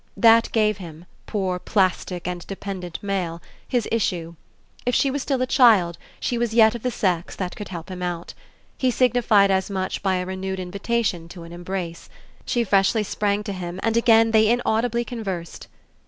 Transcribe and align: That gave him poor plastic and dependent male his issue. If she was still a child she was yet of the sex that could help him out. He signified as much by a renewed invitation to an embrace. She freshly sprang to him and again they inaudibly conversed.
That 0.17 0.51
gave 0.51 0.77
him 0.77 1.05
poor 1.27 1.59
plastic 1.59 2.27
and 2.27 2.47
dependent 2.47 2.97
male 3.03 3.39
his 3.67 3.87
issue. 3.91 4.33
If 4.83 4.95
she 4.95 5.11
was 5.11 5.21
still 5.21 5.39
a 5.43 5.45
child 5.45 5.99
she 6.19 6.39
was 6.39 6.55
yet 6.55 6.73
of 6.73 6.81
the 6.81 6.89
sex 6.89 7.35
that 7.35 7.55
could 7.55 7.67
help 7.67 7.89
him 7.89 8.01
out. 8.01 8.33
He 8.79 8.89
signified 8.89 9.51
as 9.51 9.69
much 9.69 10.01
by 10.01 10.15
a 10.15 10.25
renewed 10.25 10.59
invitation 10.59 11.29
to 11.29 11.43
an 11.43 11.53
embrace. 11.53 12.09
She 12.47 12.63
freshly 12.63 13.03
sprang 13.03 13.43
to 13.43 13.53
him 13.53 13.79
and 13.83 13.95
again 13.95 14.31
they 14.31 14.49
inaudibly 14.49 15.05
conversed. 15.05 15.67